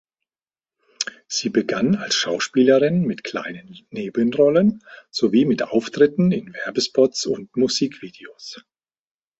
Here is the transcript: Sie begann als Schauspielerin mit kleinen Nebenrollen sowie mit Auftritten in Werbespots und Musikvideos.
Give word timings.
Sie 1.27 1.49
begann 1.49 1.95
als 1.95 2.15
Schauspielerin 2.15 3.01
mit 3.03 3.23
kleinen 3.23 3.85
Nebenrollen 3.91 4.83
sowie 5.11 5.45
mit 5.45 5.61
Auftritten 5.61 6.31
in 6.31 6.55
Werbespots 6.55 7.27
und 7.27 7.55
Musikvideos. 7.55 8.57